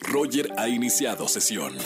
[0.00, 1.76] Roger ha iniciado sesión.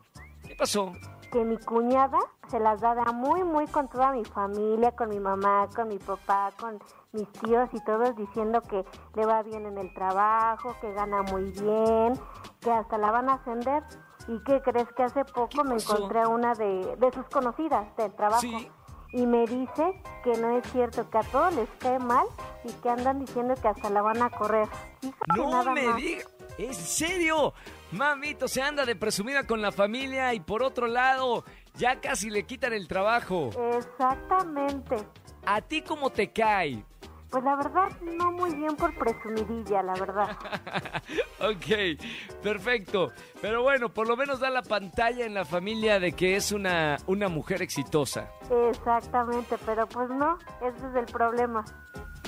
[0.46, 0.92] ¿Qué pasó?
[1.32, 2.18] Que mi cuñada
[2.52, 5.88] se las da de a muy, muy con toda mi familia, con mi mamá, con
[5.88, 6.78] mi papá, con
[7.12, 8.84] mis tíos y todos diciendo que
[9.14, 12.12] le va bien en el trabajo, que gana muy bien,
[12.60, 13.82] que hasta la van a ascender.
[14.28, 18.12] ¿Y qué crees que hace poco me encontré a una de, de sus conocidas del
[18.12, 18.42] trabajo?
[18.42, 18.70] Sí.
[19.14, 22.26] Y me dice que no es cierto, que a todos les cae mal
[22.64, 24.68] y que andan diciendo que hasta la van a correr.
[25.00, 26.28] Fíjate No nada me digas.
[26.58, 27.54] ¿En serio?
[27.92, 31.44] Mamito, se anda de presumida con la familia y por otro lado,
[31.74, 33.50] ya casi le quitan el trabajo.
[33.76, 34.96] Exactamente.
[35.44, 36.84] ¿A ti cómo te cae?
[37.32, 40.36] Pues la verdad, no muy bien por presumidilla, la verdad.
[41.40, 41.98] ok,
[42.42, 43.10] perfecto.
[43.40, 46.98] Pero bueno, por lo menos da la pantalla en la familia de que es una,
[47.06, 48.30] una mujer exitosa.
[48.68, 51.64] Exactamente, pero pues no, ese es el problema.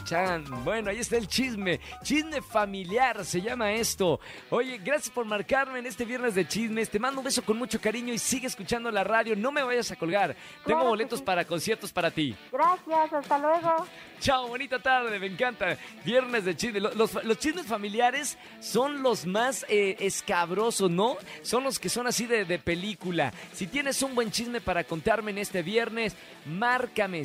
[0.05, 1.81] Chan, bueno, ahí está el chisme.
[2.03, 4.21] Chisme familiar se llama esto.
[4.51, 6.91] Oye, gracias por marcarme en este viernes de chismes.
[6.91, 9.35] Te mando un beso con mucho cariño y sigue escuchando la radio.
[9.37, 10.37] No me vayas a colgar.
[10.67, 11.25] Tengo boletos sí.
[11.25, 12.37] para conciertos para ti.
[12.53, 13.87] Gracias, hasta luego.
[14.21, 15.77] Chao, bonita tarde, me encanta.
[16.05, 16.81] Viernes de chisme.
[16.81, 21.17] Lo- Los, los chismes familiares son los más eh, escabrosos, ¿no?
[21.43, 23.33] Son los que son así de, de película.
[23.53, 26.15] Si tienes un buen chisme para contarme en este viernes,
[26.47, 27.25] márcame